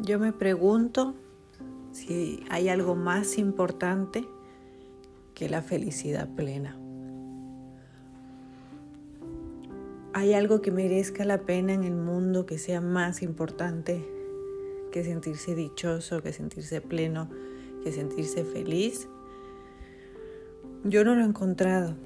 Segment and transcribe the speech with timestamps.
[0.00, 1.14] Yo me pregunto
[1.90, 4.28] si hay algo más importante
[5.34, 6.78] que la felicidad plena.
[10.12, 14.08] ¿Hay algo que merezca la pena en el mundo que sea más importante
[14.92, 17.28] que sentirse dichoso, que sentirse pleno,
[17.82, 19.08] que sentirse feliz?
[20.84, 21.96] Yo no lo he encontrado.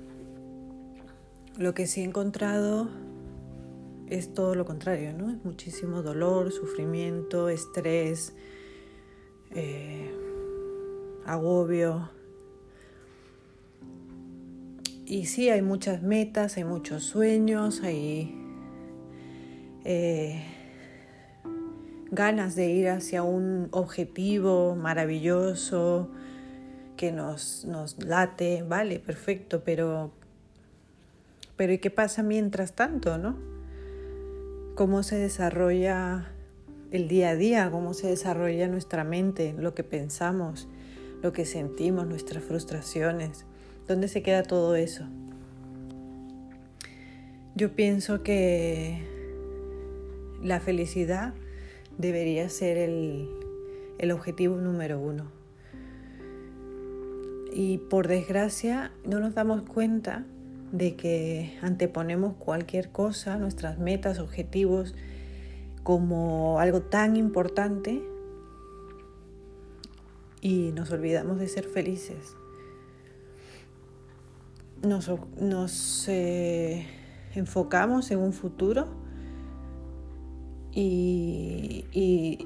[1.58, 2.88] Lo que sí he encontrado
[4.12, 5.30] es todo lo contrario, ¿no?
[5.30, 8.34] Es muchísimo dolor, sufrimiento, estrés,
[9.52, 10.10] eh,
[11.24, 12.10] agobio.
[15.06, 18.34] Y sí, hay muchas metas, hay muchos sueños, hay
[19.84, 20.44] eh,
[22.10, 26.10] ganas de ir hacia un objetivo maravilloso
[26.98, 30.12] que nos, nos late, vale, perfecto, pero,
[31.56, 33.51] pero ¿y qué pasa mientras tanto, no?
[34.82, 36.26] Cómo se desarrolla
[36.90, 40.66] el día a día, cómo se desarrolla nuestra mente, lo que pensamos,
[41.22, 43.44] lo que sentimos, nuestras frustraciones.
[43.86, 45.04] ¿Dónde se queda todo eso?
[47.54, 49.06] Yo pienso que
[50.42, 51.32] la felicidad
[51.96, 55.30] debería ser el, objetivo número uno.
[57.54, 60.26] Y por desgracia no nos damos cuenta
[60.72, 64.94] de que anteponemos cualquier cosa, nuestras metas, objetivos,
[65.82, 68.02] como algo tan importante
[70.40, 72.36] y nos olvidamos de ser felices.
[74.82, 76.86] Nos, eh,
[77.34, 78.88] enfocamos en un futuro
[80.72, 81.84] y,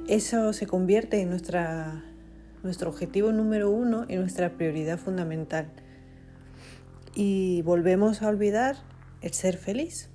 [0.08, 5.70] eso se convierte en nuestro objetivo número uno y nuestra prioridad fundamental
[7.18, 8.76] y volvemos a olvidar
[9.22, 10.10] el ser feliz.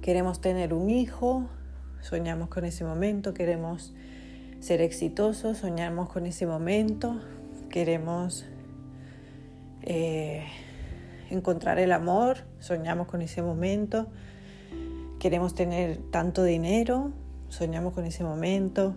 [0.00, 1.46] Queremos tener un hijo,
[2.00, 3.94] soñamos con ese momento, queremos
[4.60, 7.20] ser exitosos, soñamos con ese momento,
[7.68, 8.46] queremos
[9.82, 10.46] eh,
[11.28, 14.06] encontrar el amor, soñamos con ese momento,
[15.18, 17.12] queremos tener tanto dinero,
[17.50, 18.96] soñamos con ese momento,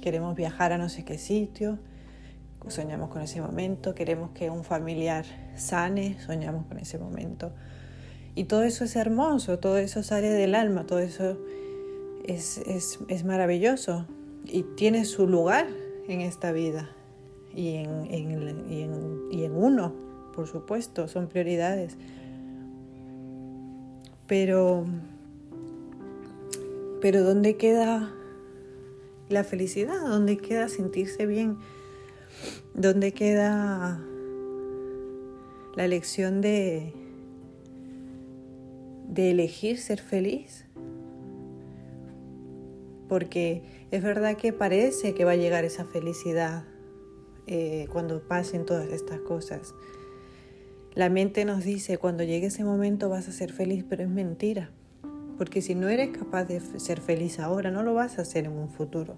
[0.00, 1.78] queremos viajar a no sé qué sitio,
[2.68, 5.26] soñamos con ese momento, queremos que un familiar
[5.60, 7.52] sane, soñamos con ese momento.
[8.34, 11.36] Y todo eso es hermoso, todo eso sale del alma, todo eso
[12.24, 12.58] es,
[13.08, 14.06] es, maravilloso
[14.44, 15.66] y tiene su lugar
[16.06, 16.90] en esta vida
[17.54, 19.92] y en, en, y en uno,
[20.34, 21.96] por supuesto, son prioridades.
[24.26, 24.86] Pero,
[27.00, 28.14] pero ¿dónde queda
[29.28, 30.00] la felicidad?
[30.06, 31.58] ¿Dónde queda sentirse bien?
[32.74, 34.00] ¿Dónde queda
[35.76, 36.92] la lección de,
[39.08, 40.66] de elegir ser feliz?
[43.08, 46.64] Porque es verdad que parece que va a llegar esa felicidad
[47.46, 49.74] eh, cuando pasen todas estas cosas.
[50.94, 54.70] La mente nos dice, cuando llegue ese momento vas a ser feliz, pero es mentira.
[55.38, 58.52] Porque si no eres capaz de ser feliz ahora, no lo vas a hacer en
[58.52, 59.16] un futuro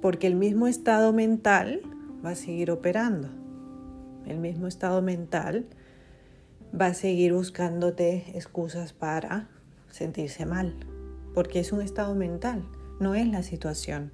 [0.00, 1.80] porque el mismo estado mental
[2.24, 3.28] va a seguir operando.
[4.28, 5.66] El mismo estado mental
[6.78, 9.48] va a seguir buscándote excusas para
[9.90, 10.76] sentirse mal,
[11.34, 12.62] porque es un estado mental,
[13.00, 14.12] no es la situación.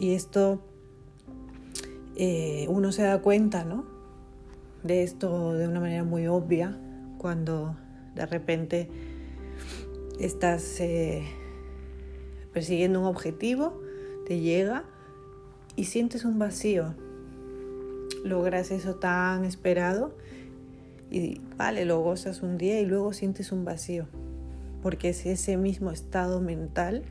[0.00, 0.62] Y esto
[2.16, 3.84] eh, uno se da cuenta, ¿no?
[4.82, 6.78] De esto de una manera muy obvia
[7.18, 7.76] cuando
[8.14, 8.88] de repente
[10.18, 11.22] estás eh,
[12.54, 13.78] persiguiendo un objetivo,
[14.26, 14.84] te llega
[15.76, 16.94] y sientes un vacío.
[18.22, 20.16] Logras eso tan esperado
[21.10, 24.06] y vale, lo gozas un día y luego sientes un vacío,
[24.82, 27.02] porque es ese mismo estado mental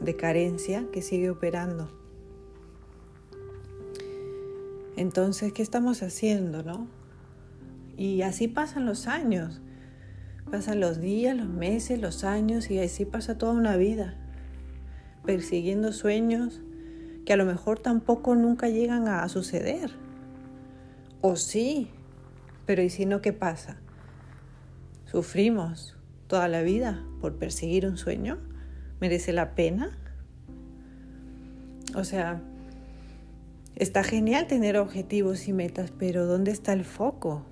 [0.00, 1.90] de carencia que sigue operando.
[4.96, 6.86] Entonces, ¿qué estamos haciendo, no?
[7.96, 9.60] Y así pasan los años,
[10.50, 14.16] pasan los días, los meses, los años y así pasa toda una vida
[15.24, 16.60] persiguiendo sueños
[17.26, 19.90] que a lo mejor tampoco nunca llegan a suceder.
[21.20, 21.90] O sí,
[22.64, 23.78] pero ¿y si no qué pasa?
[25.04, 25.96] ¿Sufrimos
[26.28, 28.38] toda la vida por perseguir un sueño?
[29.00, 29.98] ¿Merece la pena?
[31.96, 32.40] O sea,
[33.74, 37.44] está genial tener objetivos y metas, pero ¿dónde está el foco?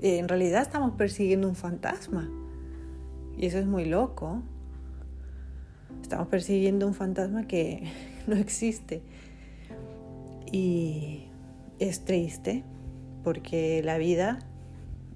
[0.00, 2.30] En realidad estamos persiguiendo un fantasma.
[3.36, 4.42] Y eso es muy loco.
[6.00, 7.90] Estamos persiguiendo un fantasma que
[8.26, 9.02] no existe.
[10.58, 11.28] Y
[11.78, 12.64] es triste
[13.22, 14.38] porque la vida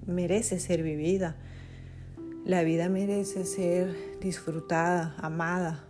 [0.05, 1.35] merece ser vivida.
[2.45, 5.83] La vida merece ser disfrutada, amada.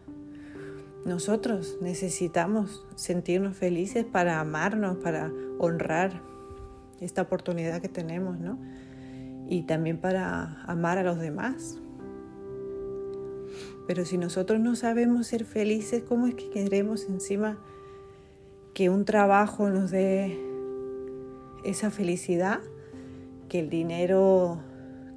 [1.05, 6.21] Nosotros necesitamos sentirnos felices para amarnos, para honrar
[7.01, 8.57] esta oportunidad que tenemos, ¿no?
[9.49, 11.77] Y también para amar a los demás.
[13.85, 17.57] Pero si nosotros no sabemos ser felices, ¿cómo es que queremos encima
[18.73, 20.37] que un trabajo nos dé
[21.63, 22.59] esa felicidad?
[23.49, 24.59] Que el dinero,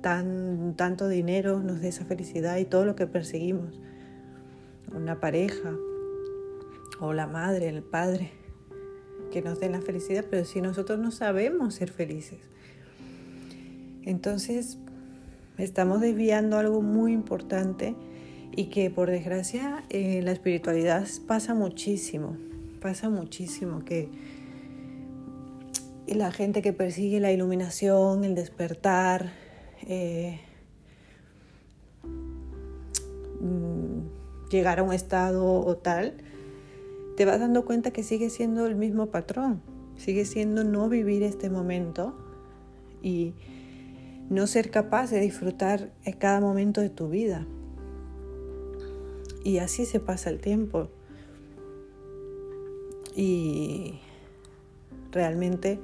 [0.03, 3.81] tan, tanto dinero nos dé esa felicidad y todo lo que perseguimos.
[4.95, 5.75] Una pareja
[7.01, 8.33] o la madre, el padre,
[9.33, 12.39] que nos den la felicidad, pero si nosotros no sabemos ser felices,
[14.03, 14.79] entonces
[15.59, 17.95] estamos desviando algo muy importante
[18.57, 22.37] y que por desgracia en la espiritualidad pasa muchísimo,
[22.85, 24.11] pasa muchísimo que
[26.07, 29.33] la gente que persigue la iluminación, el despertar,
[29.87, 30.39] eh,
[33.41, 36.19] mm, llegar a un estado o tal,
[37.17, 39.63] te vas dando cuenta que sigue siendo el mismo patrón,
[39.97, 42.15] sigue siendo no vivir este momento
[43.01, 43.33] y
[44.29, 47.47] no ser capaz de disfrutar cada momento de tu vida.
[49.43, 50.91] Y así se pasa el tiempo.
[53.15, 54.01] Y
[55.13, 55.79] realmente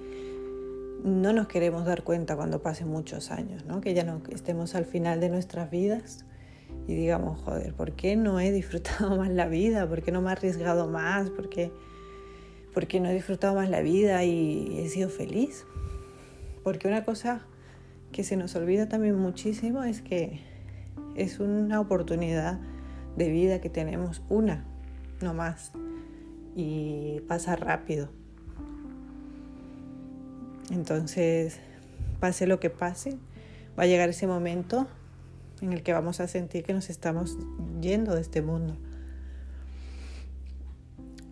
[1.05, 3.81] no nos queremos dar cuenta cuando pasen muchos años, ¿no?
[3.81, 6.25] que ya no estemos al final de nuestras vidas
[6.87, 9.88] y digamos, joder, ¿por qué no he disfrutado más la vida?
[9.88, 11.31] ¿Por qué no me he arriesgado más?
[11.31, 11.73] ¿Por qué,
[12.75, 15.65] ¿Por qué no he disfrutado más la vida y he sido feliz?
[16.62, 17.47] Porque una cosa
[18.12, 20.41] que se nos olvida también muchísimo es que
[21.15, 22.59] es una oportunidad
[23.17, 24.65] de vida que tenemos, una,
[25.21, 25.73] no más,
[26.55, 28.08] y pasa rápido.
[30.70, 31.58] Entonces,
[32.20, 33.19] pase lo que pase,
[33.79, 34.87] va a llegar ese momento
[35.61, 37.37] en el que vamos a sentir que nos estamos
[37.81, 38.76] yendo de este mundo.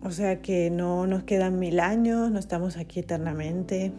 [0.01, 3.91] O sea que no nos quedan mil años, no estamos aquí eternamente.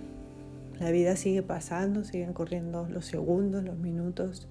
[0.79, 4.49] La vida sigue pasando, siguen corriendo los segundos, los minutos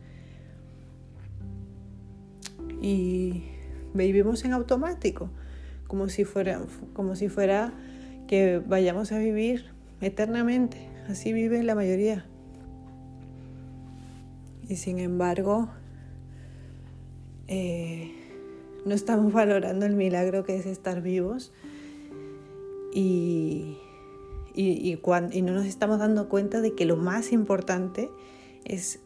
[2.81, 3.43] y
[3.93, 5.29] vivimos en automático,
[5.89, 6.61] como si fuera,
[6.93, 7.73] como si fuera
[8.27, 9.65] que vayamos a vivir
[10.01, 10.77] eternamente.
[11.09, 12.27] Así vive la mayoría.
[14.69, 15.67] Y sin embargo,
[17.47, 18.11] eh,
[18.85, 21.51] no estamos valorando el milagro que es estar vivos
[22.93, 23.79] y,
[24.53, 24.99] y,
[25.31, 28.11] y no nos estamos dando cuenta de que lo más importante
[28.63, 28.99] es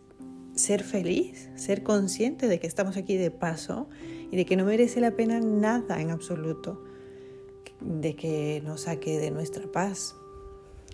[0.53, 3.87] ser feliz, ser consciente de que estamos aquí de paso
[4.33, 6.83] y de que no merece la pena nada en absoluto,
[7.81, 10.15] de que nos saque de nuestra paz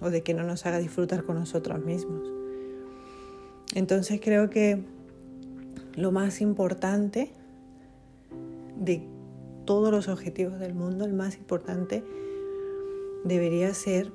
[0.01, 2.30] o de que no nos haga disfrutar con nosotros mismos.
[3.75, 4.83] Entonces creo que
[5.95, 7.31] lo más importante
[8.77, 9.07] de
[9.63, 12.03] todos los objetivos del mundo, el más importante
[13.24, 14.12] debería ser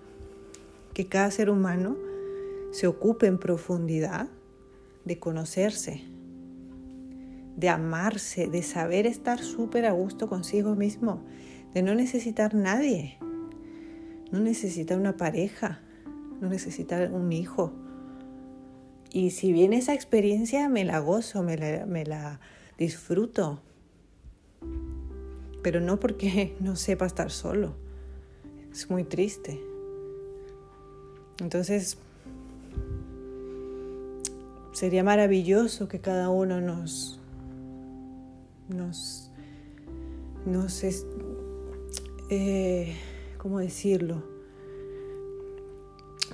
[0.93, 1.97] que cada ser humano
[2.73, 4.29] se ocupe en profundidad
[5.07, 6.05] de conocerse,
[7.57, 11.23] de amarse, de saber estar súper a gusto consigo mismo,
[11.73, 13.19] de no necesitar nadie,
[14.31, 15.81] no necesitar una pareja,
[16.41, 17.73] no necesitar un hijo.
[19.11, 22.41] Y si viene esa experiencia, me la gozo, me la, me la
[22.79, 23.61] disfruto,
[25.63, 27.77] pero no porque no sepa estar solo.
[28.73, 29.61] Es muy triste.
[31.39, 31.99] Entonces,
[34.75, 37.21] Sería maravilloso que cada uno nos,
[38.69, 39.31] nos,
[40.47, 40.85] nos,
[42.31, 42.97] eh,
[43.39, 44.23] ¿cómo decirlo?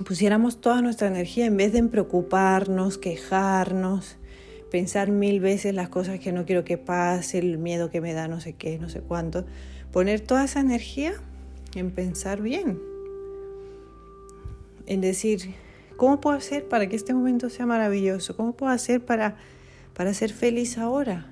[0.05, 4.17] Pusiéramos toda nuestra energía en vez de preocuparnos, quejarnos,
[4.71, 8.27] pensar mil veces las cosas que no quiero que pase, el miedo que me da,
[8.27, 9.45] no sé qué, no sé cuánto.
[9.91, 11.13] Poner toda esa energía
[11.75, 12.79] en pensar bien,
[14.87, 15.53] en decir,
[16.01, 18.35] ¿Cómo puedo hacer para que este momento sea maravilloso?
[18.35, 19.35] ¿Cómo puedo hacer para,
[19.93, 21.30] para ser feliz ahora?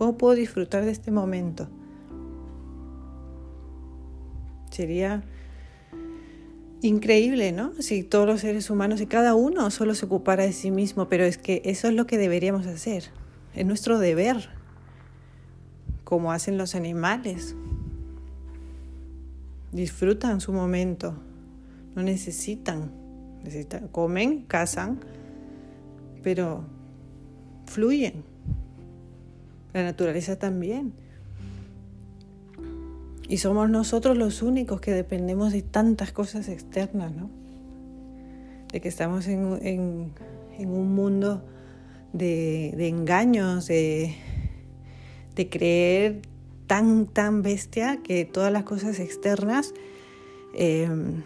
[0.00, 1.68] ¿Cómo puedo disfrutar de este momento?
[4.70, 5.22] Sería
[6.80, 7.74] increíble, ¿no?
[7.80, 11.24] Si todos los seres humanos y cada uno solo se ocupara de sí mismo, pero
[11.24, 13.10] es que eso es lo que deberíamos hacer.
[13.54, 14.48] Es nuestro deber,
[16.04, 17.54] como hacen los animales.
[19.70, 21.12] Disfrutan su momento,
[21.94, 22.90] no necesitan
[23.92, 24.98] comen, cazan,
[26.22, 26.64] pero
[27.66, 28.29] fluyen.
[29.72, 30.92] La naturaleza también.
[33.28, 37.30] Y somos nosotros los únicos que dependemos de tantas cosas externas, ¿no?
[38.72, 40.12] De que estamos en,
[40.58, 41.42] en un mundo
[42.12, 44.14] de, engaños, de,
[45.34, 46.22] de creer
[46.66, 49.74] tan, tan bestia que todas las cosas externas
[50.54, 51.22] em,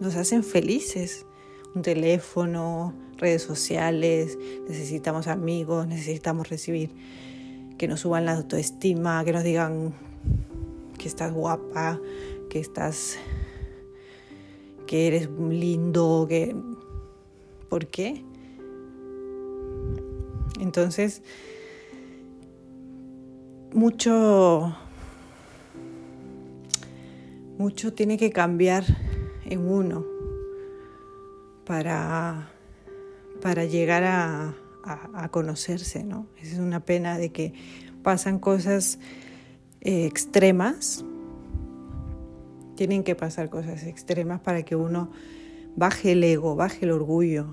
[0.00, 1.26] nos hacen felices.
[1.74, 6.90] Un teléfono, redes sociales, necesitamos amigos, necesitamos recibir
[7.78, 9.94] que nos suban la autoestima, que nos digan
[10.98, 12.00] que estás guapa,
[12.48, 13.18] que estás
[14.86, 16.54] que eres lindo, que
[17.68, 18.22] ¿por qué?
[20.60, 21.22] Entonces
[23.72, 24.76] mucho
[27.58, 28.84] mucho tiene que cambiar
[29.44, 30.04] en uno
[31.64, 32.50] para,
[33.44, 34.54] para llegar a,
[35.30, 36.26] conocerse, ¿no?
[36.40, 37.52] Es una pena de que
[38.02, 38.98] pasan cosas
[39.82, 41.04] eh, extremas,
[42.74, 45.10] tienen que pasar cosas extremas para que uno
[45.76, 47.48] baje el ego, baje el orgullo,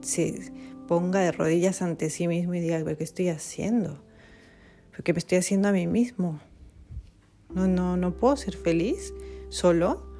[0.00, 0.52] se
[0.88, 4.02] ponga de rodillas ante sí mismo y diga, ¿qué estoy haciendo?
[5.04, 6.40] ¿Qué me estoy haciendo a mí mismo?
[7.54, 9.14] No, no, no puedo ser feliz
[9.50, 10.13] solo.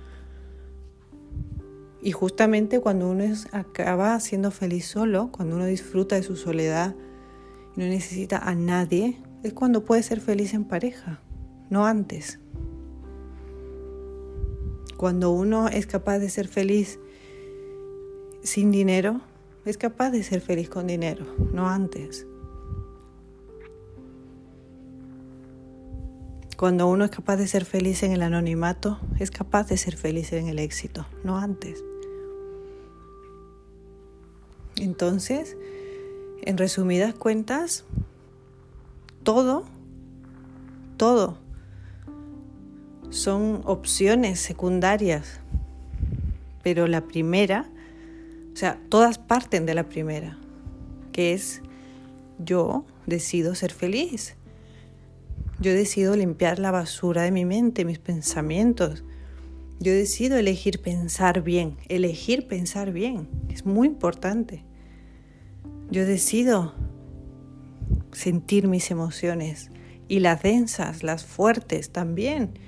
[2.05, 6.95] Y justamente cuando uno acaba siendo feliz solo, cuando uno disfruta de su soledad
[7.75, 11.23] y no necesita a nadie, es cuando puede ser feliz en pareja,
[11.71, 12.41] no antes.
[14.99, 16.99] Cuando uno es capaz de ser feliz
[18.43, 19.23] sin dinero,
[19.65, 22.27] es capaz de ser feliz con dinero, no antes.
[26.59, 30.35] Cuando uno es capaz de ser feliz en el anonimato, es capaz de ser feliz
[30.35, 31.83] en el éxito, no antes.
[34.81, 35.57] Entonces,
[36.43, 37.85] en resumidas cuentas,
[39.23, 39.65] todo,
[40.97, 41.45] todo
[43.15, 45.39] son opciones secundarias,
[46.65, 47.71] pero la primera,
[48.53, 50.37] o sea, todas parten de la primera,
[51.13, 51.63] que es
[52.39, 54.35] yo decido ser feliz.
[55.61, 59.05] Yo decido limpiar la basura de mi mente, mis pensamientos.
[59.81, 64.65] Yo decido elegir pensar bien, elegir pensar bien, es muy importante.
[65.91, 66.75] Yo decido
[68.13, 69.71] sentir mis emociones
[70.09, 72.59] y las densas, las fuertes también,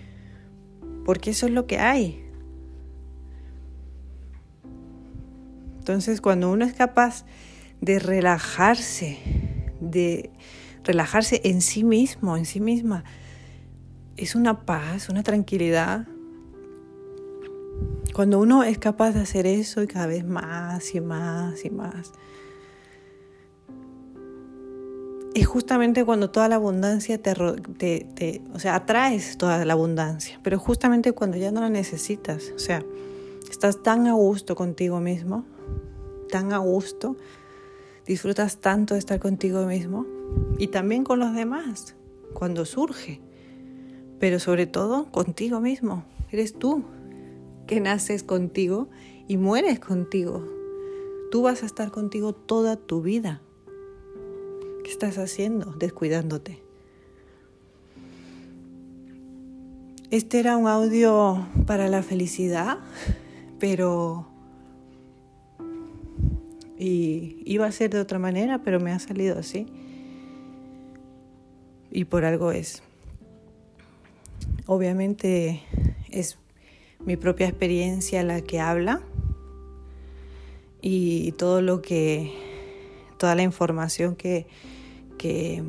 [1.05, 2.25] porque eso es lo que hay.
[5.79, 7.25] Entonces cuando uno es capaz
[7.81, 9.19] de relajarse,
[9.81, 10.31] de
[10.83, 13.05] relajarse en sí mismo, en sí misma,
[14.17, 16.09] es una paz, una tranquilidad
[18.17, 22.13] cuando uno es capaz de hacer eso y cada vez más y más y más,
[25.35, 27.35] es justamente cuando toda la abundancia te,
[28.15, 32.59] te, o sea, atraes toda la abundancia, pero justamente cuando ya no la necesitas, o
[32.59, 32.83] sea,
[33.51, 35.45] estás tan a gusto contigo mismo,
[36.31, 37.19] tan a gusto,
[38.07, 40.07] disfrutas tanto de estar contigo mismo
[40.57, 41.97] y también con los demás,
[42.33, 43.21] cuando surge,
[44.19, 46.83] pero sobre todo contigo mismo, eres tú
[47.67, 48.89] que naces contigo
[49.29, 50.45] y mueres contigo.
[51.31, 53.41] Tú vas a estar contigo toda tu vida.
[54.85, 55.73] ¿Qué estás haciendo?
[55.73, 56.63] Descuidándote.
[60.13, 62.79] Este era un audio para la felicidad,
[63.59, 64.29] pero...
[66.79, 69.67] Y iba a ser de otra manera, pero me ha salido así.
[71.91, 72.83] Y por algo es.
[74.67, 75.63] Obviamente
[76.11, 76.39] es
[77.07, 79.01] mi propia experiencia la que habla
[80.83, 82.33] y todo lo que,
[83.17, 84.47] toda la información que,
[85.17, 85.63] que,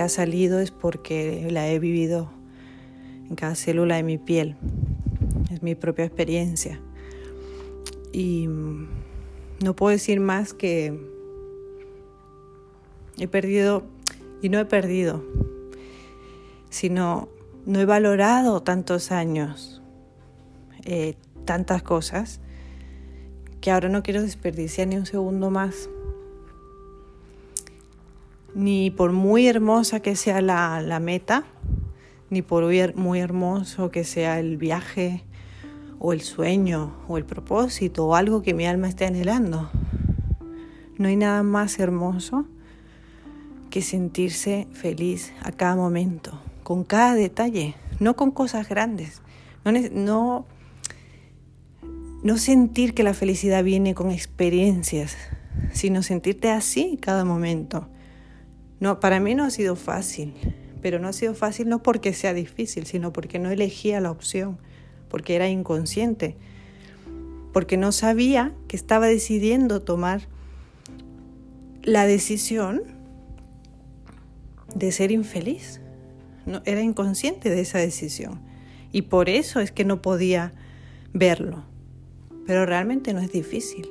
[0.00, 2.30] ha salido es porque la he vivido
[3.28, 4.56] en cada célula de mi piel.
[5.50, 6.80] Es mi propia experiencia.
[8.12, 8.48] Y
[9.62, 10.98] no puedo decir más que
[13.18, 13.82] he perdido,
[14.42, 15.22] y no he perdido,
[16.70, 17.28] sino
[17.64, 19.81] no he valorado tantos años
[20.84, 22.40] eh, tantas cosas
[23.60, 25.88] que ahora no quiero desperdiciar ni un segundo más.
[28.54, 31.44] Ni por muy hermosa que sea la, meta,
[32.28, 32.64] ni por
[32.96, 35.24] muy hermoso que sea el viaje
[36.00, 39.70] o el sueño o el propósito o algo que mi alma esté anhelando.
[40.98, 42.44] No hay nada más hermoso
[43.70, 49.22] que sentirse feliz a cada momento, con cada detalle, no con cosas grandes.
[49.64, 50.44] No
[52.22, 55.16] no sentir que la felicidad viene con experiencias,
[55.72, 57.88] sino sentirte así cada momento.
[58.80, 60.34] No, para mí no ha sido fácil,
[60.80, 64.58] pero no ha sido fácil no porque sea difícil, sino porque no elegía la opción,
[65.08, 66.36] porque era inconsciente,
[67.52, 70.28] porque no sabía que estaba decidiendo tomar
[71.82, 72.82] la decisión
[74.74, 75.80] de ser infeliz.
[76.46, 78.40] No, era inconsciente de esa decisión.
[78.90, 80.52] Y por eso es que no podía
[81.12, 81.71] verlo.
[82.46, 83.88] Pero realmente no es difícil.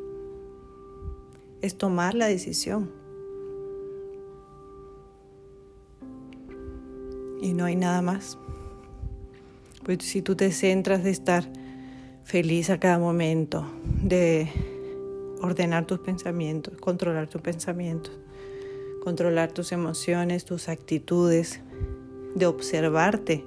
[1.61, 2.91] Es tomar la decisión.
[7.41, 8.37] Y no hay nada más.
[9.83, 11.45] Pues si tú te centras de estar
[12.23, 13.65] feliz a cada momento,
[14.03, 14.47] de
[15.41, 18.17] ordenar tus pensamientos, controlar tus pensamientos,
[19.03, 21.61] controlar tus emociones, tus actitudes,
[22.35, 23.43] de observarte,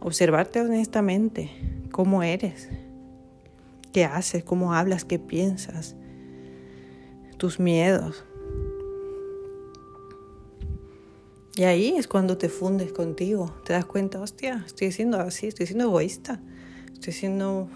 [0.00, 1.50] observarte honestamente,
[1.92, 2.68] cómo eres,
[3.94, 5.94] qué haces, cómo hablas, qué piensas,
[7.38, 8.24] tus miedos.
[11.54, 15.66] Y ahí es cuando te fundes contigo, te das cuenta, hostia, estoy siendo así, estoy
[15.66, 16.40] siendo egoísta,
[16.92, 17.68] estoy siendo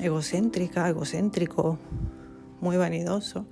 [0.00, 1.78] egocéntrica, egocéntrico,
[2.60, 3.46] muy vanidoso,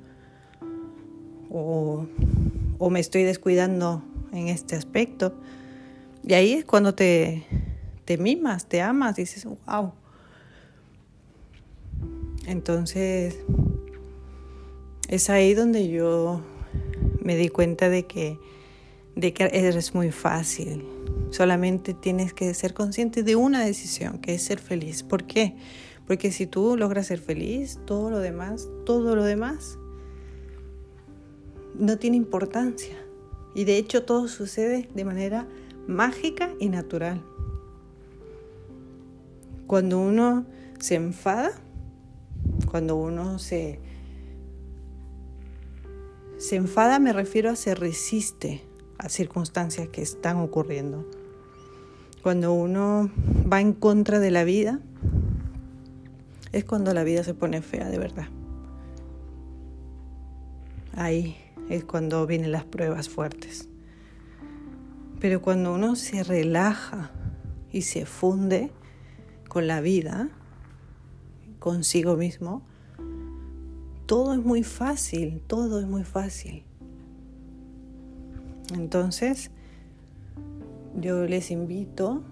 [1.50, 2.04] o,
[2.78, 5.36] o, me estoy descuidando en este aspecto.
[6.24, 7.46] Y ahí es cuando te,
[8.04, 9.92] te mimas, te amas, dices, wow.
[12.46, 13.38] Entonces,
[15.08, 16.40] es ahí donde yo
[17.22, 18.38] me di cuenta de que,
[19.16, 20.84] de que eres muy fácil.
[21.30, 25.02] Solamente tienes que ser consciente de una decisión, que es ser feliz.
[25.02, 25.56] ¿Por qué?
[26.06, 29.78] Porque si tú logras ser feliz, todo lo demás, todo lo demás,
[31.78, 32.96] no tiene importancia.
[33.54, 35.46] Y de hecho todo sucede de manera
[35.86, 37.22] mágica y natural.
[39.66, 40.46] Cuando uno
[40.78, 41.52] se enfada,
[42.70, 43.80] cuando uno se,
[46.38, 48.62] se enfada me refiero a se resiste
[48.98, 51.04] a circunstancias que están ocurriendo.
[52.22, 53.10] Cuando uno
[53.50, 54.78] va en contra de la vida,
[56.52, 58.28] es cuando la vida se pone fea de verdad.
[60.94, 61.36] Ahí
[61.68, 63.68] es cuando vienen las pruebas fuertes.
[65.18, 67.10] Pero cuando uno se relaja
[67.72, 68.70] y se funde
[69.48, 70.28] con la vida,
[71.60, 72.62] consigo mismo,
[74.06, 76.64] todo es muy fácil, todo es muy fácil.
[78.74, 79.52] Entonces,
[81.00, 82.24] yo les invito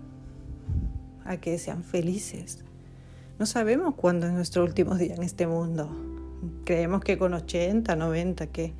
[1.24, 2.64] a que sean felices,
[3.38, 5.88] no sabemos cuándo es nuestro último día en este mundo.
[6.64, 8.72] Creemos que con 80, 90, que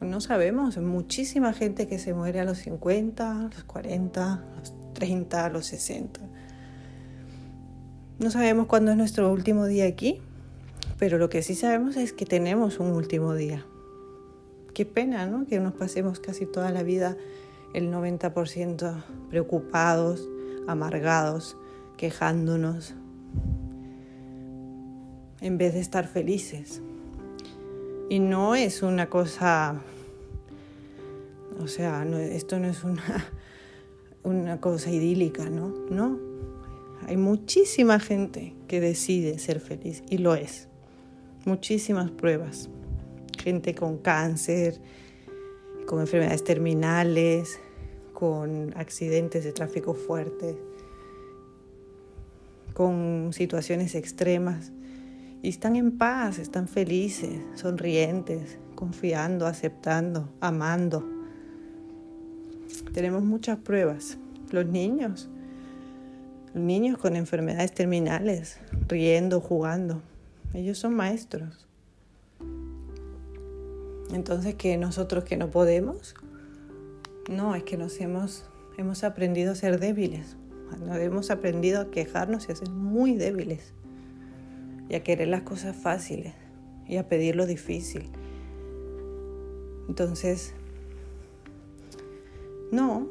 [0.00, 0.76] no sabemos.
[0.78, 5.50] Muchísima gente que se muere a los 50, a los 40, a los 30, a
[5.50, 6.20] los 60.
[8.20, 10.20] No sabemos cuándo es nuestro último día aquí,
[10.98, 13.64] pero lo que sí sabemos es que tenemos un último día.
[14.74, 15.46] Qué pena, ¿no?
[15.46, 17.16] Que nos pasemos casi toda la vida
[17.72, 20.28] el 90% preocupados,
[20.68, 21.56] amargados,
[21.96, 22.94] quejándonos,
[25.40, 26.82] en vez de estar felices.
[28.10, 29.80] Y no es una cosa,
[31.58, 33.24] o sea, esto no es una,
[34.24, 35.74] una cosa idílica, ¿no?
[35.88, 36.29] No.
[37.10, 40.68] Hay muchísima gente que decide ser feliz y lo es.
[41.44, 42.70] Muchísimas pruebas.
[43.36, 44.80] Gente con cáncer,
[45.88, 47.58] con enfermedades terminales,
[48.12, 50.54] con accidentes de tráfico fuertes,
[52.74, 54.70] con situaciones extremas
[55.42, 61.04] y están en paz, están felices, sonrientes, confiando, aceptando, amando.
[62.92, 64.16] Tenemos muchas pruebas.
[64.52, 65.28] Los niños,
[66.54, 68.58] niños con enfermedades terminales,
[68.88, 70.02] riendo, jugando,
[70.54, 71.66] ellos son maestros.
[74.12, 76.14] Entonces, que nosotros que no podemos,
[77.30, 78.44] no, es que nos hemos,
[78.76, 80.36] hemos aprendido a ser débiles,
[80.84, 83.72] nos hemos aprendido a quejarnos y a ser muy débiles
[84.88, 86.34] y a querer las cosas fáciles
[86.88, 88.10] y a pedir lo difícil.
[89.88, 90.54] Entonces,
[92.72, 93.08] no,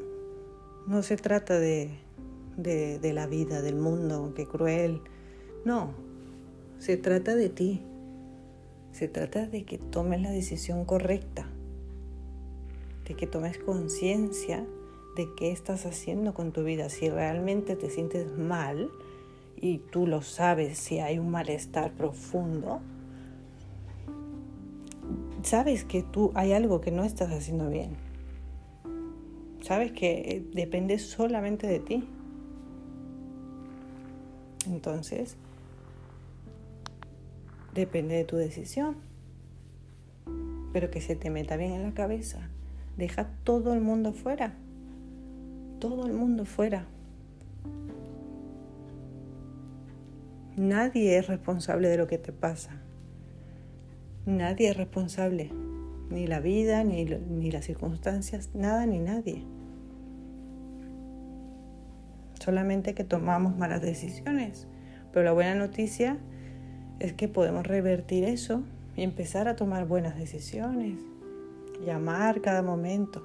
[0.86, 1.90] no se trata de,
[2.56, 5.00] de, la vida, del mundo, qué cruel.
[5.64, 5.92] No,
[6.78, 7.82] se trata de ti.
[8.92, 11.46] Se trata de que tomes la decisión correcta,
[13.06, 14.66] de que tomes conciencia
[15.16, 16.88] de qué estás haciendo con tu vida.
[16.88, 18.90] Si realmente te sientes mal,
[19.60, 22.80] y tú lo sabes si hay un malestar profundo,
[25.42, 27.96] sabes que tú hay algo que no estás haciendo bien.
[29.60, 32.08] Sabes que depende solamente de ti.
[34.66, 35.36] Entonces,
[37.74, 38.96] depende de tu decisión.
[40.72, 42.48] Pero que se te meta bien en la cabeza.
[42.96, 44.54] Deja todo el mundo fuera.
[45.78, 46.86] Todo el mundo fuera.
[50.56, 52.82] Nadie es responsable de lo que te pasa.
[54.26, 55.50] nadie es responsable,
[56.10, 59.42] ni la vida, ni, ni las circunstancias, nada ni nadie.
[62.50, 64.66] Solamente que tomamos malas decisiones.
[65.12, 66.18] Pero la buena noticia
[66.98, 68.64] es que podemos revertir eso
[68.96, 70.98] y empezar a tomar buenas decisiones,
[71.86, 73.24] y amar cada momento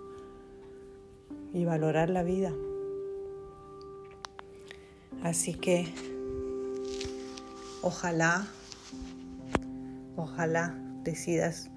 [1.55, 2.53] y valorar la vida.
[5.23, 5.88] Así que
[7.81, 8.45] ojalá,
[10.17, 11.71] ojalá decidas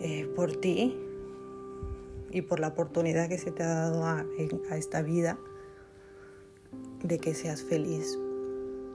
[0.00, 0.96] eh, por ti
[2.32, 4.26] y por la oportunidad que se te ha dado a
[4.76, 5.38] esta vida
[7.02, 8.18] de que seas feliz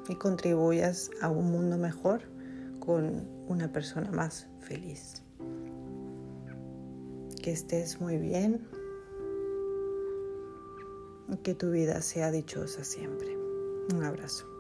[0.10, 2.22] y contribuyas a un mundo mejor
[2.80, 5.24] con una persona más feliz.
[7.42, 8.68] Que estés muy bien.
[11.44, 13.38] Que tu vida sea dichosa siempre.
[13.94, 14.57] Un abrazo.